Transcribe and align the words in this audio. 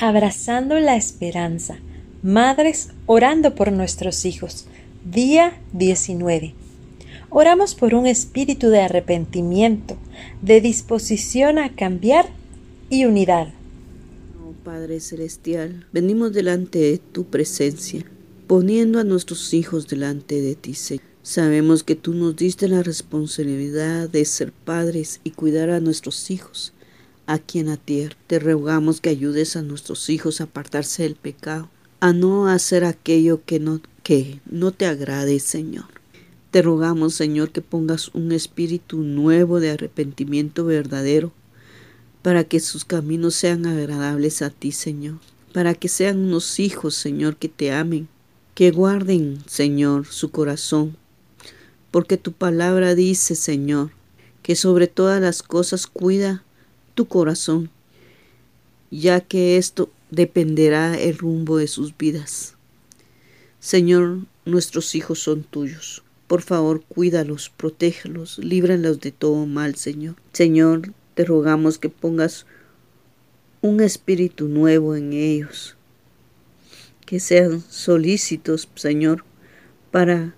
Abrazando 0.00 0.78
la 0.78 0.94
esperanza. 0.94 1.80
Madres 2.22 2.90
orando 3.06 3.56
por 3.56 3.72
nuestros 3.72 4.26
hijos. 4.26 4.66
Día 5.04 5.60
19. 5.72 6.54
Oramos 7.30 7.74
por 7.74 7.94
un 7.94 8.06
espíritu 8.06 8.68
de 8.68 8.80
arrepentimiento, 8.80 9.96
de 10.40 10.60
disposición 10.60 11.58
a 11.58 11.74
cambiar 11.74 12.26
y 12.88 13.06
unidad. 13.06 13.48
Oh 14.40 14.52
Padre 14.62 15.00
Celestial, 15.00 15.84
venimos 15.90 16.32
delante 16.32 16.78
de 16.78 16.98
tu 16.98 17.24
presencia, 17.24 18.04
poniendo 18.46 19.00
a 19.00 19.04
nuestros 19.04 19.52
hijos 19.52 19.88
delante 19.88 20.40
de 20.40 20.54
ti, 20.54 20.74
Señor. 20.74 21.02
Sabemos 21.24 21.82
que 21.82 21.96
tú 21.96 22.14
nos 22.14 22.36
diste 22.36 22.68
la 22.68 22.84
responsabilidad 22.84 24.08
de 24.08 24.24
ser 24.24 24.52
padres 24.52 25.20
y 25.24 25.32
cuidar 25.32 25.70
a 25.70 25.80
nuestros 25.80 26.30
hijos 26.30 26.72
aquí 27.28 27.60
en 27.60 27.66
la 27.66 27.76
tierra. 27.76 28.16
Te 28.26 28.40
rogamos 28.40 29.00
que 29.00 29.10
ayudes 29.10 29.54
a 29.54 29.62
nuestros 29.62 30.08
hijos 30.08 30.40
a 30.40 30.44
apartarse 30.44 31.04
del 31.04 31.14
pecado, 31.14 31.70
a 32.00 32.12
no 32.12 32.48
hacer 32.48 32.84
aquello 32.84 33.44
que 33.44 33.60
no, 33.60 33.80
que 34.02 34.40
no 34.50 34.72
te 34.72 34.86
agrade, 34.86 35.38
Señor. 35.38 35.84
Te 36.50 36.62
rogamos, 36.62 37.14
Señor, 37.14 37.52
que 37.52 37.60
pongas 37.60 38.08
un 38.14 38.32
espíritu 38.32 39.02
nuevo 39.02 39.60
de 39.60 39.70
arrepentimiento 39.70 40.64
verdadero 40.64 41.32
para 42.22 42.44
que 42.44 42.60
sus 42.60 42.86
caminos 42.86 43.34
sean 43.34 43.66
agradables 43.66 44.40
a 44.40 44.48
ti, 44.48 44.72
Señor, 44.72 45.18
para 45.52 45.74
que 45.74 45.88
sean 45.88 46.18
unos 46.18 46.58
hijos, 46.58 46.94
Señor, 46.94 47.36
que 47.36 47.48
te 47.48 47.70
amen, 47.72 48.08
que 48.54 48.70
guarden, 48.70 49.38
Señor, 49.46 50.06
su 50.06 50.30
corazón, 50.30 50.96
porque 51.90 52.16
tu 52.16 52.32
palabra 52.32 52.94
dice, 52.94 53.34
Señor, 53.34 53.90
que 54.42 54.56
sobre 54.56 54.86
todas 54.86 55.20
las 55.20 55.42
cosas 55.42 55.86
cuida 55.86 56.42
tu 56.98 57.06
corazón, 57.06 57.70
ya 58.90 59.20
que 59.20 59.56
esto 59.56 59.88
dependerá 60.10 60.98
el 60.98 61.16
rumbo 61.16 61.58
de 61.58 61.68
sus 61.68 61.96
vidas. 61.96 62.56
Señor, 63.60 64.22
nuestros 64.44 64.96
hijos 64.96 65.20
son 65.20 65.44
tuyos. 65.44 66.02
Por 66.26 66.42
favor, 66.42 66.82
cuídalos, 66.82 67.52
protégelos, 67.56 68.38
líbralos 68.38 68.98
de 68.98 69.12
todo 69.12 69.46
mal, 69.46 69.76
Señor. 69.76 70.16
Señor, 70.32 70.92
te 71.14 71.24
rogamos 71.24 71.78
que 71.78 71.88
pongas 71.88 72.46
un 73.60 73.80
espíritu 73.80 74.48
nuevo 74.48 74.96
en 74.96 75.12
ellos, 75.12 75.76
que 77.06 77.20
sean 77.20 77.62
solícitos, 77.70 78.68
Señor, 78.74 79.24
para 79.92 80.34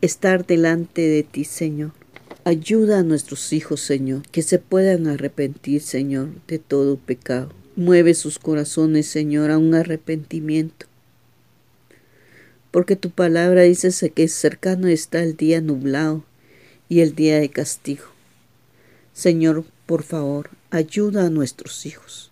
estar 0.00 0.44
delante 0.44 1.02
de 1.02 1.22
ti, 1.22 1.44
Señor. 1.44 1.99
Ayuda 2.44 3.00
a 3.00 3.02
nuestros 3.02 3.52
hijos, 3.52 3.82
Señor, 3.82 4.22
que 4.30 4.40
se 4.40 4.58
puedan 4.58 5.06
arrepentir, 5.06 5.82
Señor, 5.82 6.30
de 6.46 6.58
todo 6.58 6.96
pecado. 6.96 7.52
Mueve 7.76 8.14
sus 8.14 8.38
corazones, 8.38 9.06
Señor, 9.06 9.50
a 9.50 9.58
un 9.58 9.74
arrepentimiento. 9.74 10.86
Porque 12.70 12.96
tu 12.96 13.10
palabra 13.10 13.62
dice 13.62 13.90
que 14.10 14.26
cercano 14.26 14.88
está 14.88 15.22
el 15.22 15.36
día 15.36 15.60
nublado 15.60 16.24
y 16.88 17.00
el 17.00 17.14
día 17.14 17.38
de 17.38 17.50
castigo. 17.50 18.06
Señor, 19.12 19.66
por 19.84 20.02
favor, 20.02 20.48
ayuda 20.70 21.26
a 21.26 21.30
nuestros 21.30 21.84
hijos. 21.84 22.30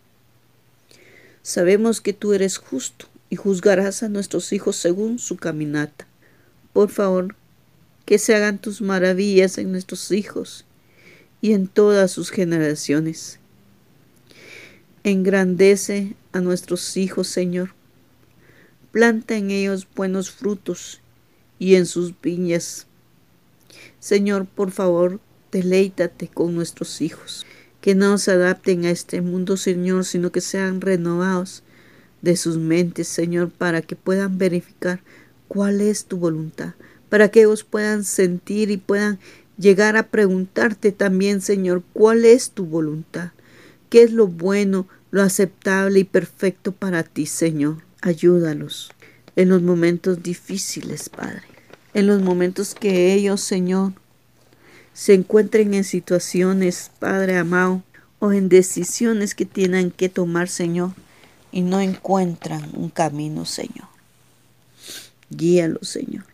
Sabemos 1.42 2.00
que 2.00 2.14
tú 2.14 2.32
eres 2.32 2.56
justo 2.56 3.06
y 3.28 3.36
juzgarás 3.36 4.02
a 4.02 4.08
nuestros 4.08 4.54
hijos 4.54 4.76
según 4.76 5.18
su 5.18 5.36
caminata. 5.36 6.06
Por 6.72 6.88
favor, 6.88 7.34
que 8.08 8.18
se 8.18 8.34
hagan 8.34 8.56
tus 8.56 8.80
maravillas 8.80 9.58
en 9.58 9.70
nuestros 9.70 10.12
hijos 10.12 10.64
y 11.42 11.52
en 11.52 11.66
todas 11.66 12.10
sus 12.10 12.30
generaciones. 12.30 13.38
Engrandece 15.04 16.14
a 16.32 16.40
nuestros 16.40 16.96
hijos, 16.96 17.28
Señor. 17.28 17.74
Planta 18.92 19.36
en 19.36 19.50
ellos 19.50 19.86
buenos 19.94 20.30
frutos 20.30 21.02
y 21.58 21.74
en 21.74 21.84
sus 21.84 22.18
viñas. 22.18 22.86
Señor, 24.00 24.46
por 24.46 24.70
favor, 24.70 25.20
deleítate 25.52 26.28
con 26.28 26.54
nuestros 26.54 27.02
hijos. 27.02 27.44
Que 27.82 27.94
no 27.94 28.16
se 28.16 28.30
adapten 28.30 28.86
a 28.86 28.90
este 28.90 29.20
mundo, 29.20 29.58
Señor, 29.58 30.06
sino 30.06 30.32
que 30.32 30.40
sean 30.40 30.80
renovados 30.80 31.62
de 32.22 32.38
sus 32.38 32.56
mentes, 32.56 33.06
Señor, 33.06 33.50
para 33.50 33.82
que 33.82 33.96
puedan 33.96 34.38
verificar 34.38 35.02
cuál 35.46 35.82
es 35.82 36.06
tu 36.06 36.16
voluntad, 36.16 36.72
para 37.08 37.28
que 37.28 37.40
ellos 37.40 37.64
puedan 37.64 38.04
sentir 38.04 38.70
y 38.70 38.76
puedan 38.76 39.18
llegar 39.58 39.96
a 39.96 40.08
preguntarte 40.08 40.92
también, 40.92 41.40
Señor, 41.40 41.82
cuál 41.92 42.24
es 42.24 42.50
tu 42.50 42.64
voluntad, 42.64 43.30
qué 43.90 44.02
es 44.02 44.12
lo 44.12 44.26
bueno, 44.26 44.86
lo 45.10 45.22
aceptable 45.22 46.00
y 46.00 46.04
perfecto 46.04 46.72
para 46.72 47.02
ti, 47.02 47.26
Señor. 47.26 47.82
Ayúdalos 48.00 48.92
en 49.34 49.48
los 49.48 49.62
momentos 49.62 50.22
difíciles, 50.22 51.08
Padre, 51.08 51.42
en 51.94 52.06
los 52.06 52.22
momentos 52.22 52.74
que 52.74 53.14
ellos, 53.14 53.40
Señor, 53.40 53.92
se 54.92 55.14
encuentren 55.14 55.74
en 55.74 55.84
situaciones, 55.84 56.90
Padre 56.98 57.36
amado, 57.36 57.82
o 58.18 58.32
en 58.32 58.48
decisiones 58.48 59.34
que 59.34 59.44
tienen 59.44 59.90
que 59.90 60.08
tomar, 60.08 60.48
Señor, 60.48 60.90
y 61.52 61.60
no 61.62 61.80
encuentran 61.80 62.68
un 62.74 62.90
camino, 62.90 63.44
Señor. 63.44 63.86
Guíalos, 65.30 65.88
Señor. 65.88 66.24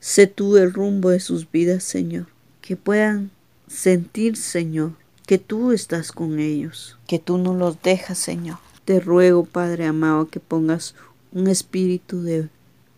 Sé 0.00 0.26
tú 0.26 0.56
el 0.56 0.72
rumbo 0.72 1.10
de 1.10 1.20
sus 1.20 1.50
vidas, 1.50 1.84
Señor. 1.84 2.26
Que 2.62 2.76
puedan 2.76 3.30
sentir, 3.68 4.36
Señor, 4.36 4.92
que 5.26 5.38
tú 5.38 5.72
estás 5.72 6.10
con 6.10 6.38
ellos, 6.40 6.98
que 7.06 7.18
tú 7.18 7.38
no 7.38 7.54
los 7.54 7.80
dejas, 7.82 8.18
Señor. 8.18 8.58
Te 8.86 8.98
ruego, 8.98 9.44
Padre 9.44 9.86
amado, 9.86 10.28
que 10.28 10.40
pongas 10.40 10.94
un 11.32 11.46
espíritu 11.48 12.22
de 12.22 12.48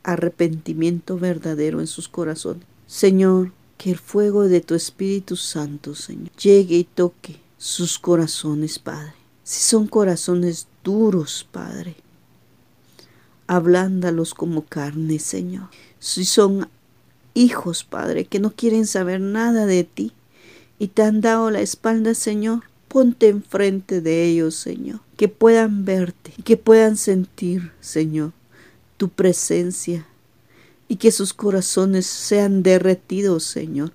arrepentimiento 0.05 1.19
verdadero 1.19 1.81
en 1.81 1.87
sus 1.87 2.09
corazones. 2.09 2.65
Señor, 2.87 3.53
que 3.79 3.91
el 3.91 3.99
fuego 3.99 4.49
de 4.49 4.61
tu 4.61 4.75
Espíritu 4.75 5.37
Santo, 5.37 5.95
Señor, 5.95 6.31
llegue 6.37 6.77
y 6.77 6.85
toque 6.85 7.41
sus 7.59 7.99
corazones, 7.99 8.79
Padre. 8.79 9.15
Si 9.43 9.61
son 9.61 9.89
corazones 9.89 10.69
duros, 10.85 11.47
Padre, 11.51 11.97
ablándalos 13.47 14.35
como 14.35 14.65
carne, 14.65 15.19
Señor. 15.19 15.69
Si 15.99 16.25
son 16.25 16.69
hijos, 17.35 17.85
Padre, 17.85 18.25
que 18.25 18.41
no 18.41 18.53
quieren 18.53 18.87
saber 18.87 19.21
nada 19.21 19.67
de 19.67 19.85
ti 19.85 20.13
y 20.79 20.89
te 20.89 21.03
han 21.03 21.21
dado 21.21 21.51
la 21.51 21.61
espalda, 21.61 22.15
Señor. 22.15 22.65
Ponte 22.89 23.29
enfrente 23.29 24.03
de 24.03 24.27
ellos, 24.27 24.55
Señor, 24.55 25.01
que 25.17 25.29
puedan 25.29 25.87
verte 25.87 26.35
y 26.37 26.43
que 26.43 26.59
puedan 26.59 26.99
sentir, 26.99 27.73
Señor, 27.81 28.33
tu 28.99 29.09
presencia 29.09 30.07
y 30.89 30.97
que 30.97 31.11
sus 31.11 31.33
corazones 31.33 32.05
sean 32.05 32.63
derretidos, 32.63 33.45
Señor, 33.45 33.93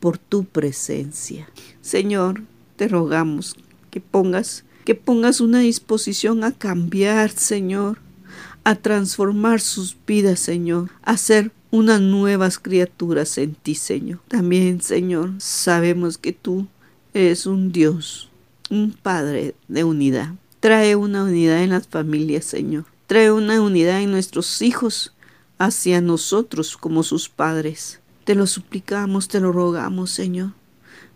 por 0.00 0.16
tu 0.16 0.44
presencia. 0.44 1.50
Señor, 1.82 2.42
te 2.76 2.88
rogamos 2.88 3.54
que 3.90 4.00
pongas 4.00 4.64
que 4.88 4.94
pongas 4.94 5.42
una 5.42 5.58
disposición 5.58 6.44
a 6.44 6.52
cambiar, 6.52 7.30
Señor, 7.30 7.98
a 8.64 8.74
transformar 8.74 9.60
sus 9.60 9.94
vidas, 10.06 10.40
Señor, 10.40 10.88
a 11.02 11.18
ser 11.18 11.52
unas 11.70 12.00
nuevas 12.00 12.58
criaturas 12.58 13.38
en 13.38 13.54
ti, 13.54 13.74
Señor. 13.74 14.20
También, 14.28 14.80
Señor, 14.80 15.32
sabemos 15.38 16.18
que 16.18 16.32
tú 16.32 16.66
eres 17.14 17.46
un 17.46 17.72
Dios, 17.72 18.30
un 18.70 18.92
Padre 18.92 19.54
de 19.68 19.84
unidad. 19.84 20.34
Trae 20.60 20.96
una 20.96 21.24
unidad 21.24 21.62
en 21.62 21.70
las 21.70 21.86
familias, 21.86 22.44
Señor. 22.44 22.84
Trae 23.06 23.30
una 23.30 23.60
unidad 23.60 24.02
en 24.02 24.10
nuestros 24.10 24.60
hijos 24.60 25.14
hacia 25.58 26.00
nosotros 26.00 26.76
como 26.76 27.02
sus 27.02 27.28
padres. 27.28 28.00
Te 28.24 28.34
lo 28.34 28.46
suplicamos, 28.46 29.28
te 29.28 29.40
lo 29.40 29.52
rogamos, 29.52 30.10
Señor, 30.10 30.52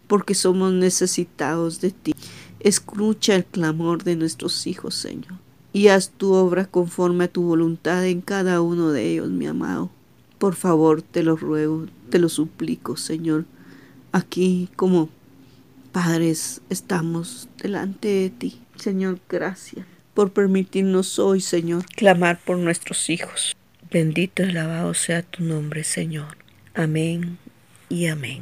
porque 0.06 0.34
somos 0.34 0.72
necesitados 0.72 1.80
de 1.80 1.90
ti. 1.90 2.14
Escucha 2.60 3.34
el 3.34 3.44
clamor 3.44 4.04
de 4.04 4.16
nuestros 4.16 4.66
hijos, 4.66 4.94
Señor, 4.94 5.34
y 5.72 5.88
haz 5.88 6.10
tu 6.10 6.32
obra 6.32 6.66
conforme 6.66 7.24
a 7.24 7.32
tu 7.32 7.42
voluntad 7.42 8.06
en 8.06 8.20
cada 8.20 8.60
uno 8.60 8.90
de 8.90 9.10
ellos, 9.10 9.28
mi 9.28 9.46
amado. 9.46 9.90
Por 10.42 10.56
favor, 10.56 11.02
te 11.02 11.22
lo 11.22 11.36
ruego, 11.36 11.86
te 12.10 12.18
lo 12.18 12.28
suplico, 12.28 12.96
Señor. 12.96 13.44
Aquí 14.10 14.68
como 14.74 15.08
padres 15.92 16.62
estamos 16.68 17.48
delante 17.62 18.08
de 18.08 18.30
ti. 18.30 18.60
Señor, 18.74 19.20
gracias 19.28 19.86
por 20.14 20.32
permitirnos 20.32 21.20
hoy, 21.20 21.40
Señor, 21.40 21.84
clamar 21.94 22.40
por 22.44 22.58
nuestros 22.58 23.08
hijos. 23.08 23.54
Bendito 23.88 24.42
y 24.42 24.46
alabado 24.50 24.94
sea 24.94 25.22
tu 25.22 25.44
nombre, 25.44 25.84
Señor. 25.84 26.36
Amén 26.74 27.38
y 27.88 28.06
amén. 28.06 28.40